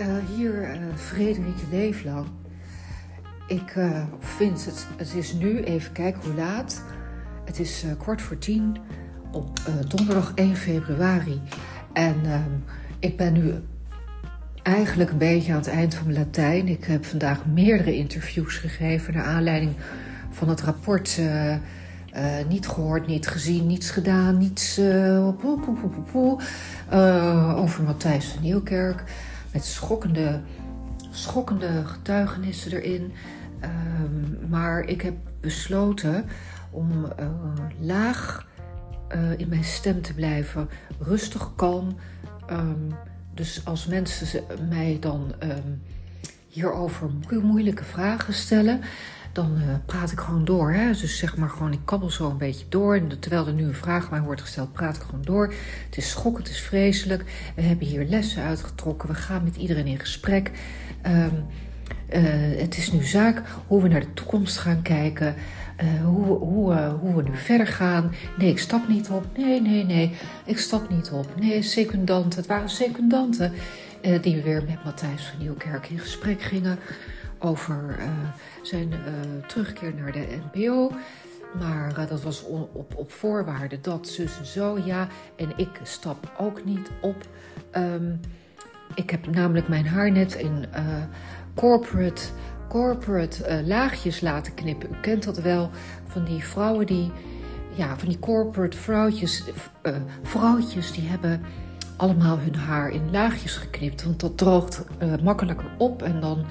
Uh, 0.00 0.06
hier 0.36 0.52
uh, 0.52 0.76
Frederik 0.96 1.56
Leeflang. 1.70 2.26
Ik 3.46 3.74
uh, 3.76 4.02
vind 4.18 4.64
het, 4.64 4.86
het 4.96 5.14
is 5.14 5.32
nu, 5.32 5.62
even 5.62 5.92
kijken 5.92 6.22
hoe 6.22 6.34
laat. 6.34 6.82
Het 7.44 7.58
is 7.58 7.84
kwart 7.98 8.22
voor 8.22 8.38
tien 8.38 8.76
op 9.32 9.60
donderdag 9.88 10.32
1 10.34 10.56
februari. 10.56 11.40
En 11.92 12.16
ehm, 12.24 12.50
ik 12.98 13.16
ben 13.16 13.32
nu 13.32 13.54
eigenlijk 14.62 15.10
een 15.10 15.18
beetje 15.18 15.52
aan 15.52 15.58
het 15.58 15.68
eind 15.68 15.94
van 15.94 16.06
mijn 16.06 16.18
Latijn. 16.18 16.68
Ik 16.68 16.84
heb 16.84 17.04
vandaag 17.04 17.46
meerdere 17.46 17.96
interviews 17.96 18.56
gegeven 18.56 19.14
naar 19.14 19.24
aanleiding 19.24 19.72
van 20.30 20.48
het 20.48 20.60
rapport. 20.60 21.20
niet 22.48 22.68
gehoord, 22.68 23.06
niet 23.06 23.26
gezien, 23.26 23.66
niets 23.66 23.90
gedaan, 23.90 24.38
niets 24.38 24.80
over 27.56 27.82
Matthijs 27.82 28.26
van 28.26 28.42
Nieuwkerk 28.42 29.04
met 29.52 29.64
schokkende, 29.64 30.40
schokkende 31.10 31.84
getuigenissen 31.84 32.72
erin. 32.72 33.12
Um, 33.64 34.38
maar 34.48 34.80
ik 34.80 35.02
heb 35.02 35.14
besloten 35.40 36.24
om 36.70 37.04
uh, 37.20 37.28
laag 37.80 38.46
uh, 39.14 39.38
in 39.38 39.48
mijn 39.48 39.64
stem 39.64 40.02
te 40.02 40.14
blijven, 40.14 40.68
rustig, 41.00 41.54
kalm. 41.56 41.96
Um, 42.50 42.94
dus 43.34 43.64
als 43.64 43.86
mensen 43.86 44.44
mij 44.68 44.96
dan 45.00 45.34
um, 45.42 45.82
hierover 46.48 47.10
moeilijke 47.42 47.84
vragen 47.84 48.34
stellen, 48.34 48.80
dan 49.32 49.56
uh, 49.56 49.74
praat 49.86 50.12
ik 50.12 50.18
gewoon 50.18 50.44
door. 50.44 50.72
Hè? 50.72 50.86
Dus 50.92 51.18
zeg 51.18 51.36
maar 51.36 51.50
gewoon, 51.50 51.72
ik 51.72 51.80
kabbel 51.84 52.10
zo 52.10 52.30
een 52.30 52.36
beetje 52.36 52.64
door. 52.68 52.94
En 52.94 53.18
terwijl 53.18 53.46
er 53.46 53.52
nu 53.52 53.64
een 53.64 53.74
vraag 53.74 54.10
mij 54.10 54.20
wordt 54.20 54.40
gesteld, 54.40 54.72
praat 54.72 54.96
ik 54.96 55.02
gewoon 55.02 55.24
door. 55.24 55.54
Het 55.86 55.96
is 55.96 56.10
schokkend, 56.10 56.46
het 56.46 56.56
is 56.56 56.62
vreselijk. 56.62 57.24
We 57.54 57.62
hebben 57.62 57.86
hier 57.86 58.04
lessen 58.04 58.42
uitgetrokken. 58.42 59.08
We 59.08 59.14
gaan 59.14 59.44
met 59.44 59.56
iedereen 59.56 59.86
in 59.86 59.98
gesprek. 59.98 60.50
Um, 61.06 61.46
uh, 62.12 62.60
het 62.60 62.76
is 62.76 62.92
nu 62.92 63.04
zaak 63.04 63.42
hoe 63.66 63.82
we 63.82 63.88
naar 63.88 64.00
de 64.00 64.14
toekomst 64.14 64.56
gaan 64.56 64.82
kijken. 64.82 65.34
Uh, 65.82 66.04
hoe, 66.04 66.26
hoe, 66.26 66.74
hoe 67.00 67.14
we 67.14 67.22
nu 67.22 67.36
verder 67.36 67.66
gaan. 67.66 68.14
Nee, 68.38 68.50
ik 68.50 68.58
stap 68.58 68.88
niet 68.88 69.08
op. 69.08 69.26
Nee, 69.36 69.60
nee, 69.60 69.84
nee. 69.84 70.16
Ik 70.44 70.58
stap 70.58 70.90
niet 70.90 71.10
op. 71.10 71.40
Nee, 71.40 71.62
secundanten. 71.62 72.38
Het 72.38 72.48
waren 72.48 72.68
secundanten 72.68 73.52
die 74.20 74.42
weer 74.42 74.62
met 74.68 74.84
Matthijs 74.84 75.26
van 75.26 75.38
Nieuwkerk 75.38 75.88
in 75.88 75.98
gesprek 75.98 76.42
gingen 76.42 76.78
over 77.38 77.96
uh, 77.98 78.04
zijn 78.62 78.92
uh, 78.92 79.46
terugkeer 79.46 79.94
naar 79.94 80.12
de 80.12 80.38
NPO. 80.52 80.92
Maar 81.58 81.98
uh, 81.98 82.08
dat 82.08 82.22
was 82.22 82.44
op, 82.44 82.94
op 82.96 83.12
voorwaarde 83.12 83.80
dat, 83.80 84.08
zus 84.08 84.38
en 84.38 84.46
zo, 84.46 84.78
ja. 84.84 85.08
En 85.36 85.52
ik 85.56 85.80
stap 85.82 86.32
ook 86.38 86.64
niet 86.64 86.90
op. 87.00 87.26
Um, 87.76 88.20
ik 88.94 89.10
heb 89.10 89.26
namelijk 89.26 89.68
mijn 89.68 89.86
haar 89.86 90.10
net 90.10 90.34
in 90.34 90.64
corporate, 91.54 92.22
corporate 92.68 93.62
laagjes 93.66 94.20
laten 94.20 94.54
knippen. 94.54 94.88
U 94.92 95.00
kent 95.00 95.24
dat 95.24 95.38
wel, 95.38 95.70
van 96.06 96.24
die 96.24 96.44
vrouwen 96.44 96.86
die... 96.86 97.12
Ja, 97.74 97.96
van 97.96 98.08
die 98.08 98.18
corporate 98.18 98.76
vrouwtjes, 98.76 99.44
vrouwtjes 100.22 100.92
die 100.92 101.08
hebben 101.08 101.42
allemaal 101.96 102.38
hun 102.38 102.54
haar 102.54 102.90
in 102.90 103.10
laagjes 103.10 103.56
geknipt. 103.56 104.04
Want 104.04 104.20
dat 104.20 104.38
droogt 104.38 104.84
makkelijker 105.22 105.70
op 105.76 106.02
en 106.02 106.20
dan 106.20 106.44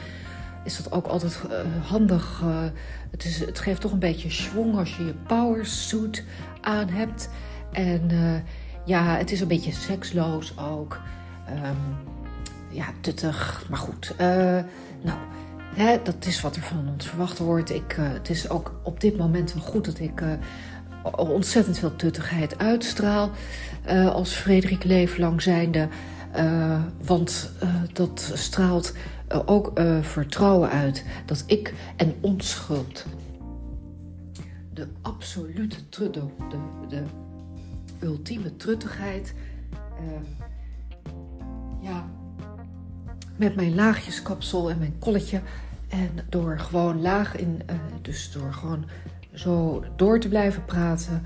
is 0.67 0.83
dat 0.83 0.91
ook 0.91 1.07
altijd 1.07 1.39
uh, 1.49 1.89
handig. 1.89 2.41
Uh, 2.43 2.55
het, 3.11 3.25
is, 3.25 3.39
het 3.39 3.59
geeft 3.59 3.81
toch 3.81 3.91
een 3.91 3.99
beetje 3.99 4.29
schwung 4.29 4.77
als 4.77 4.97
je 4.97 5.05
je 5.05 5.13
power 5.13 5.65
suit 5.65 6.23
aan 6.61 6.89
hebt. 6.89 7.29
En 7.71 8.09
uh, 8.11 8.33
ja, 8.85 9.17
het 9.17 9.31
is 9.31 9.41
een 9.41 9.47
beetje 9.47 9.71
seksloos 9.71 10.53
ook. 10.57 10.99
Um, 11.49 12.15
ja, 12.69 12.85
tuttig, 13.01 13.65
maar 13.69 13.79
goed. 13.79 14.13
nou, 15.01 15.17
hè, 15.75 16.00
dat 16.03 16.25
is 16.25 16.41
wat 16.41 16.56
er 16.56 16.61
van 16.61 16.89
ons 16.94 17.07
verwacht 17.07 17.38
wordt. 17.38 17.69
Ik, 17.69 17.95
het 18.00 18.29
is 18.29 18.50
ook 18.50 18.79
op 18.83 19.00
dit 19.00 19.17
moment 19.17 19.53
wel 19.53 19.63
goed 19.63 19.85
dat 19.85 20.00
ik 20.00 20.22
ontzettend 21.16 21.79
veel 21.79 21.95
tuttigheid 21.95 22.57
uitstraal. 22.57 23.31
als 24.11 24.33
Frederik 24.33 24.83
Leeflang 24.83 25.41
zijnde. 25.41 25.88
want 27.03 27.51
dat 27.94 28.31
straalt 28.33 28.94
ook 29.45 29.79
uh, 29.79 30.01
vertrouwen 30.01 30.69
uit 30.69 31.05
dat 31.25 31.43
ik 31.47 31.73
en 31.95 32.15
onschuld 32.21 33.05
de 34.77 34.88
absolute 35.01 35.89
trut, 35.89 36.13
de, 36.13 36.21
de, 36.88 37.03
ultieme 37.99 38.55
truttigheid, 38.55 39.33
uh, 40.01 40.11
ja, 41.81 42.09
met 43.35 43.55
mijn 43.55 43.75
laagjeskapsel 43.75 44.69
en 44.69 44.77
mijn 44.77 44.99
kolletje 44.99 45.41
en 45.89 46.09
door 46.29 46.59
gewoon 46.59 47.01
laag 47.01 47.35
in, 47.35 47.61
dus 48.01 48.31
door 48.31 48.53
gewoon 48.53 48.85
zo 49.33 49.83
door 49.95 50.19
te 50.19 50.27
blijven 50.27 50.65
praten, 50.65 51.23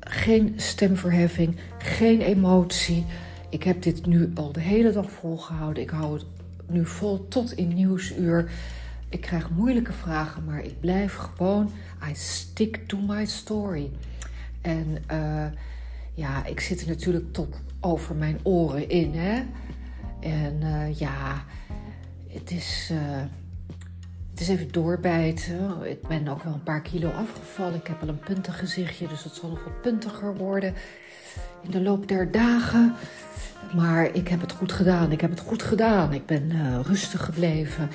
geen 0.00 0.52
stemverheffing, 0.56 1.56
geen 1.78 2.20
emotie. 2.20 3.06
Ik 3.48 3.62
heb 3.62 3.82
dit 3.82 4.06
nu 4.06 4.30
al 4.34 4.52
de 4.52 4.60
hele 4.60 4.92
dag 4.92 5.10
volgehouden. 5.10 5.82
Ik 5.82 5.90
hou 5.90 6.14
het 6.14 6.24
nu 6.66 6.86
vol 6.86 7.28
tot 7.28 7.52
in 7.52 7.74
nieuwsuur. 7.74 8.50
Ik 9.08 9.20
krijg 9.20 9.50
moeilijke 9.50 9.92
vragen, 9.92 10.44
maar 10.44 10.64
ik 10.64 10.80
blijf 10.80 11.14
gewoon. 11.14 11.70
I 12.10 12.14
stick 12.14 12.88
to 12.88 12.98
my 12.98 13.26
story. 13.26 13.90
En 14.60 14.86
uh, 15.12 15.46
ja, 16.14 16.46
ik 16.46 16.60
zit 16.60 16.80
er 16.80 16.88
natuurlijk 16.88 17.32
tot 17.32 17.56
over 17.80 18.14
mijn 18.14 18.38
oren 18.42 18.88
in. 18.88 19.14
Hè? 19.14 19.42
En 20.20 20.60
uh, 20.62 20.98
ja, 20.98 21.44
het 22.28 22.50
is, 22.50 22.88
uh, 22.92 22.98
het 24.30 24.40
is 24.40 24.48
even 24.48 24.72
doorbijten. 24.72 25.82
Ik 25.82 26.06
ben 26.08 26.28
ook 26.28 26.42
wel 26.42 26.52
een 26.52 26.62
paar 26.62 26.82
kilo 26.82 27.10
afgevallen. 27.10 27.74
Ik 27.74 27.86
heb 27.86 28.02
al 28.02 28.08
een 28.08 28.18
puntengezichtje, 28.18 29.08
dus 29.08 29.24
het 29.24 29.34
zal 29.34 29.48
nog 29.48 29.64
wat 29.64 29.80
puntiger 29.80 30.36
worden 30.36 30.74
in 31.62 31.70
de 31.70 31.80
loop 31.80 32.08
der 32.08 32.30
dagen. 32.30 32.94
Maar 33.74 34.14
ik 34.14 34.28
heb 34.28 34.40
het 34.40 34.52
goed 34.52 34.72
gedaan. 34.72 35.12
Ik 35.12 35.20
heb 35.20 35.30
het 35.30 35.40
goed 35.40 35.62
gedaan. 35.62 36.12
Ik 36.12 36.26
ben 36.26 36.50
uh, 36.50 36.80
rustig 36.82 37.24
gebleven. 37.24 37.90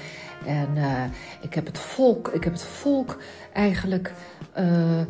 En 0.46 0.68
uh, 0.76 1.04
ik 1.42 1.54
heb 1.54 1.66
het 1.66 1.78
volk, 1.78 2.28
ik 2.28 2.44
heb 2.44 2.54
het 2.54 2.64
volk 2.64 3.18
eigenlijk 3.54 4.14
uh, 4.60 5.02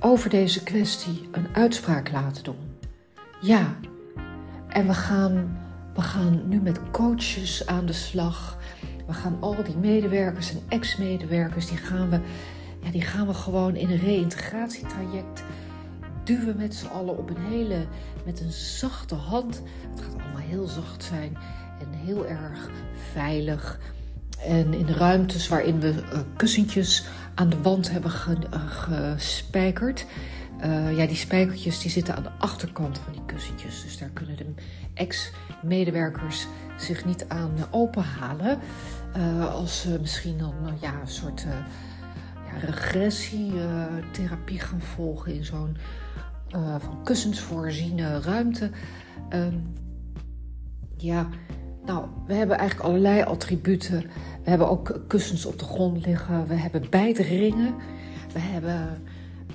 over 0.00 0.30
deze 0.30 0.62
kwestie 0.62 1.28
een 1.32 1.46
uitspraak 1.52 2.12
laten 2.12 2.44
doen. 2.44 2.78
Ja. 3.40 3.74
En 4.68 4.86
we 4.86 4.94
gaan, 4.94 5.58
we 5.94 6.02
gaan 6.02 6.48
nu 6.48 6.60
met 6.60 6.90
coaches 6.90 7.66
aan 7.66 7.86
de 7.86 7.92
slag. 7.92 8.58
We 9.06 9.12
gaan 9.12 9.36
al 9.40 9.56
die 9.64 9.76
medewerkers 9.76 10.50
en 10.50 10.60
ex-medewerkers, 10.68 11.66
die 11.66 11.78
gaan 11.78 12.10
we, 12.10 12.20
ja, 12.80 12.90
die 12.90 13.02
gaan 13.02 13.26
we 13.26 13.34
gewoon 13.34 13.76
in 13.76 13.90
een 13.90 13.98
reïntegratietraject 13.98 15.42
duwen 16.24 16.56
met 16.56 16.74
z'n 16.74 16.86
allen 16.86 17.18
op 17.18 17.30
een 17.30 17.42
hele, 17.42 17.86
met 18.24 18.40
een 18.40 18.52
zachte 18.52 19.14
hand. 19.14 19.62
Het 19.90 20.00
gaat 20.00 20.22
allemaal 20.22 20.48
heel 20.48 20.66
zacht 20.66 21.04
zijn 21.04 21.36
en 21.80 21.98
heel 22.04 22.26
erg 22.26 22.70
veilig. 23.12 23.78
En 24.46 24.74
in 24.74 24.86
de 24.86 24.92
ruimtes 24.92 25.48
waarin 25.48 25.80
we 25.80 25.88
uh, 25.88 26.18
kussentjes 26.36 27.06
aan 27.34 27.48
de 27.48 27.60
wand 27.62 27.90
hebben 27.90 28.10
ge, 28.10 28.36
uh, 28.52 28.60
gespijkerd. 28.76 30.06
Uh, 30.64 30.96
ja, 30.96 31.06
die 31.06 31.16
spijkertjes 31.16 31.80
die 31.80 31.90
zitten 31.90 32.16
aan 32.16 32.22
de 32.22 32.32
achterkant 32.38 32.98
van 32.98 33.12
die 33.12 33.24
kussentjes. 33.26 33.82
Dus 33.82 33.98
daar 33.98 34.10
kunnen 34.12 34.36
de 34.36 34.54
ex-medewerkers 34.94 36.46
zich 36.76 37.04
niet 37.04 37.24
aan 37.28 37.52
openhalen. 37.70 38.58
als 39.52 39.80
ze 39.80 39.98
misschien 40.00 40.38
dan 40.38 40.54
ja, 40.80 41.00
een 41.00 41.08
soort 41.08 41.44
regressietherapie 42.60 44.60
gaan 44.60 44.80
volgen 44.80 45.34
in 45.34 45.44
zo'n 45.44 45.76
uh, 46.56 46.74
van 46.78 47.04
kussens 47.04 47.40
voorziene 47.40 48.20
ruimte. 48.20 48.70
Um, 49.30 49.72
ja, 50.96 51.28
nou, 51.84 52.06
we 52.26 52.34
hebben 52.34 52.58
eigenlijk 52.58 52.88
allerlei 52.88 53.22
attributen. 53.22 54.00
We 54.42 54.50
hebben 54.50 54.68
ook 54.68 55.00
kussens 55.06 55.46
op 55.46 55.58
de 55.58 55.64
grond 55.64 56.06
liggen. 56.06 56.46
We 56.46 56.54
hebben 56.54 56.88
ringen. 57.16 57.74
We 58.32 58.38
hebben 58.38 59.02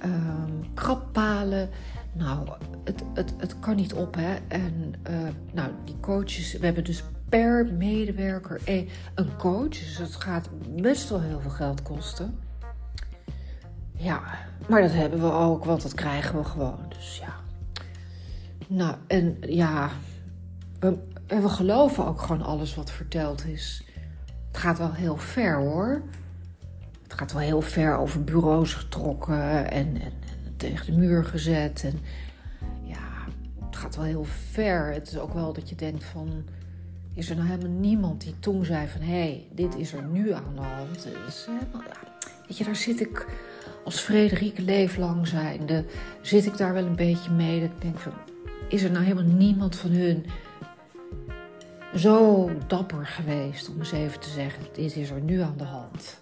um, 0.06 0.74
krappalen. 0.74 1.70
Nou, 2.14 2.50
het, 2.84 3.04
het, 3.14 3.34
het 3.38 3.60
kan 3.60 3.76
niet 3.76 3.94
op, 3.94 4.16
hè. 4.16 4.36
En 4.48 4.94
uh, 5.10 5.18
nou, 5.54 5.72
die 5.86 6.00
coaches... 6.00 6.58
We 6.58 6.66
hebben 6.66 6.84
dus 6.84 7.04
per 7.30 7.74
medewerker 7.78 8.62
een 9.16 9.36
coach. 9.38 9.70
Dus 9.70 9.98
het 9.98 10.16
gaat 10.16 10.50
best 10.76 11.10
wel 11.10 11.22
heel 11.22 11.40
veel 11.40 11.52
geld 11.52 11.82
kosten. 11.82 12.40
Ja, 14.02 14.22
maar 14.68 14.82
dat 14.82 14.92
hebben 14.92 15.20
we 15.20 15.32
ook, 15.32 15.66
want 15.66 15.82
dat 15.82 15.94
krijgen 15.94 16.38
we 16.38 16.44
gewoon. 16.44 16.86
Dus 16.90 17.18
ja. 17.18 17.36
Nou, 18.68 18.96
en 19.08 19.38
ja, 19.42 19.90
we, 20.80 20.98
we 21.28 21.50
geloven 21.50 22.06
ook 22.06 22.22
gewoon 22.22 22.42
alles 22.42 22.76
wat 22.76 22.92
verteld 22.92 23.46
is. 23.46 23.84
Het 24.48 24.58
gaat 24.58 24.78
wel 24.78 24.94
heel 24.94 25.18
ver 25.18 25.58
hoor. 25.58 26.02
Het 27.04 27.14
gaat 27.14 27.32
wel 27.32 27.42
heel 27.42 27.62
ver 27.62 27.98
over 27.98 28.24
bureaus 28.24 28.74
getrokken 28.74 29.72
en, 29.72 29.88
en, 30.02 30.14
en 30.46 30.54
tegen 30.58 30.86
de 30.86 30.98
muur 30.98 31.26
gezet. 31.26 31.84
En 31.84 32.00
ja, 32.84 33.32
het 33.66 33.76
gaat 33.76 33.96
wel 33.96 34.06
heel 34.06 34.26
ver. 34.52 34.94
Het 34.94 35.08
is 35.08 35.18
ook 35.18 35.34
wel 35.34 35.54
dat 35.54 35.70
je 35.70 35.76
denkt 35.76 36.04
van, 36.04 36.44
is 37.14 37.30
er 37.30 37.36
nou 37.36 37.48
helemaal 37.48 37.80
niemand 37.80 38.22
die 38.22 38.40
toen 38.40 38.66
zei 38.66 38.88
van... 38.88 39.02
hé, 39.02 39.08
hey, 39.08 39.48
dit 39.52 39.76
is 39.76 39.94
er 39.94 40.04
nu 40.04 40.32
aan 40.32 40.56
de 40.56 40.62
hand. 40.62 41.08
Dus, 41.26 41.48
weet 42.48 42.58
je, 42.58 42.64
daar 42.64 42.76
zit 42.76 43.00
ik 43.00 43.28
als 43.84 44.00
Frederik 44.00 44.58
leeflang 44.58 45.28
zijnde... 45.28 45.86
zit 46.22 46.46
ik 46.46 46.58
daar 46.58 46.74
wel 46.74 46.86
een 46.86 46.96
beetje 46.96 47.32
mee. 47.32 47.60
Dat 47.60 47.70
ik 47.70 47.82
denk 47.82 47.98
van, 47.98 48.14
is 48.68 48.84
er 48.84 48.92
nou 48.92 49.04
helemaal 49.04 49.34
niemand 49.34 49.76
van 49.76 49.92
hun 49.92 50.26
zo 51.96 52.50
dapper 52.68 53.06
geweest... 53.06 53.70
om 53.70 53.80
eens 53.80 53.92
even 53.92 54.20
te 54.20 54.30
zeggen, 54.30 54.64
dit 54.74 54.96
is 54.96 55.10
er 55.10 55.22
nu 55.22 55.42
aan 55.42 55.58
de 55.58 55.64
hand. 55.64 56.22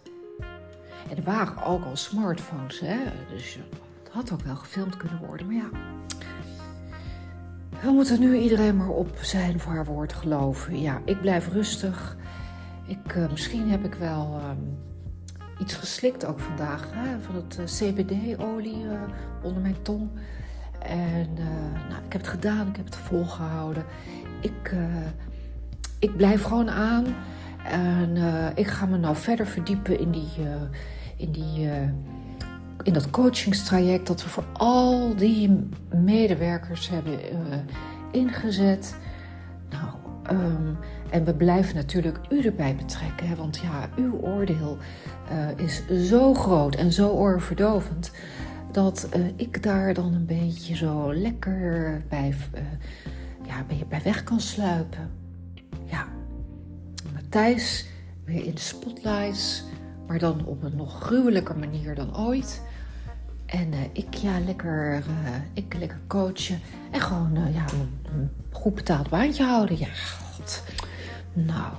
En 1.10 1.18
er 1.18 1.24
waren 1.24 1.64
ook 1.64 1.86
al 1.86 1.96
smartphones, 1.96 2.80
hè. 2.80 2.98
Dus 3.30 3.60
het 4.04 4.14
had 4.14 4.32
ook 4.32 4.42
wel 4.42 4.56
gefilmd 4.56 4.98
kunnen 4.98 5.20
worden, 5.28 5.46
maar 5.46 5.56
ja... 5.56 5.70
We 7.82 7.92
moeten 7.92 8.20
nu 8.20 8.38
iedereen 8.38 8.78
maar 8.78 8.90
op 8.90 9.18
zijn 9.22 9.56
of 9.56 9.66
haar 9.66 9.86
woord 9.86 10.14
geloven. 10.14 10.82
Ja, 10.82 11.02
ik 11.06 11.22
blijf 11.22 11.48
rustig. 11.48 12.18
Ik, 12.88 13.16
uh, 13.16 13.30
misschien 13.30 13.70
heb 13.70 13.86
ik 13.86 13.94
wel 13.94 14.40
uh, 14.40 14.50
iets 15.60 15.74
geslikt 15.74 16.26
ook 16.26 16.40
vandaag. 16.40 16.88
Hè, 16.94 17.22
van 17.22 17.36
het 17.36 17.58
uh, 17.60 17.66
CBD-olie 17.66 18.84
uh, 18.84 19.02
onder 19.44 19.62
mijn 19.62 19.82
tong. 19.82 20.10
En 20.80 21.34
nou, 21.90 22.04
ik 22.06 22.12
heb 22.12 22.22
het 22.22 22.28
gedaan, 22.28 22.68
ik 22.68 22.76
heb 22.76 22.86
het 22.86 22.96
volgehouden. 22.96 23.86
Ik, 24.42 24.76
ik 26.00 26.18
blijf 26.18 26.44
gewoon 26.44 26.70
aan. 26.70 27.06
En 27.66 28.18
ik 28.56 28.68
ga 28.68 28.86
me 28.86 28.98
nou 28.98 29.16
verder 29.16 29.48
verdiepen 29.48 30.00
in 30.00 30.12
die, 30.12 30.30
in 31.18 31.32
die 31.32 31.70
in 32.84 32.94
dat 32.94 33.10
coachingstraject 33.10 34.08
dat 34.08 34.24
we 34.24 34.30
voor 34.30 34.46
al 34.54 35.16
die 35.16 35.70
medewerkers 35.96 36.90
hebben 36.90 37.20
ingezet. 38.12 38.96
Um, 40.32 40.78
en 41.10 41.26
we 41.26 41.34
blijven 41.34 41.76
natuurlijk 41.76 42.20
u 42.30 42.46
erbij 42.46 42.76
betrekken, 42.76 43.28
hè, 43.28 43.36
want 43.36 43.58
ja, 43.58 43.90
uw 43.96 44.14
oordeel 44.14 44.78
uh, 45.32 45.66
is 45.66 45.84
zo 46.10 46.34
groot 46.34 46.76
en 46.76 46.92
zo 46.92 47.10
oorverdovend 47.10 48.12
dat 48.72 49.10
uh, 49.18 49.28
ik 49.36 49.64
daar 49.64 49.94
dan 49.94 50.14
een 50.14 50.26
beetje 50.26 50.76
zo 50.76 51.14
lekker 51.14 52.02
bij, 52.10 52.36
ja, 53.44 53.66
bij 53.90 54.02
weg 54.04 54.24
kan 54.24 54.40
sluipen. 54.40 55.10
Ja, 55.86 56.08
Matthijs 57.14 57.88
weer 58.26 58.46
in 58.46 58.54
de 58.54 58.62
spotlights, 58.62 59.64
maar 60.08 60.20
dan 60.20 60.46
op 60.46 60.64
een 60.64 60.76
nog 60.76 61.02
gruwelijker 61.02 61.58
manier 61.58 61.96
dan 61.96 62.18
ooit. 62.18 62.62
En 63.48 63.74
uh, 63.74 63.80
ik, 63.94 64.14
ja, 64.14 64.40
lekker, 64.40 64.98
uh, 64.98 65.04
ik 65.54 65.74
lekker 65.74 66.00
coachen. 66.08 66.60
En 66.92 67.02
gewoon 67.02 67.38
uh, 67.38 67.54
ja, 67.54 67.66
een, 68.14 68.30
goed 68.52 68.76
betaald 68.76 69.10
baantje 69.10 69.44
houden. 69.44 69.78
Ja, 69.78 69.94
god. 69.94 70.64
Nou, 71.34 71.74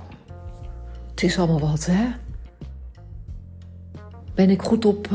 het 1.09 1.23
is 1.23 1.37
allemaal 1.37 1.59
wat, 1.59 1.85
hè? 1.85 2.07
Ben 4.33 4.49
ik 4.49 4.61
goed 4.61 4.85
op, 4.85 5.07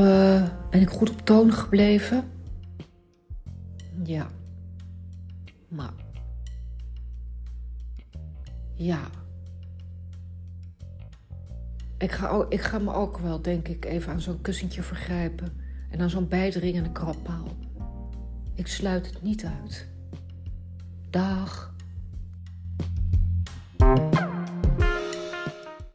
ben 0.70 0.80
ik 0.80 0.88
goed 0.88 1.10
op 1.10 1.20
toon 1.24 1.52
gebleven? 1.52 2.24
Ja. 4.02 4.26
Maar. 5.68 5.92
Ja. 8.74 9.00
Ik 11.98 12.12
ga, 12.12 12.46
ik 12.48 12.60
ga 12.60 12.78
me 12.78 12.92
ook 12.92 13.18
wel, 13.18 13.42
denk 13.42 13.68
ik, 13.68 13.84
even 13.84 14.12
aan 14.12 14.20
zo'n 14.20 14.40
kussentje 14.40 14.82
vergrijpen. 14.82 15.63
En 15.94 16.00
dan 16.00 16.10
zo'n 16.10 16.28
bijdringende 16.28 16.92
krappaal. 16.92 17.48
Ik 18.54 18.66
sluit 18.66 19.06
het 19.06 19.22
niet 19.22 19.44
uit. 19.44 19.88
Dag. 21.10 21.73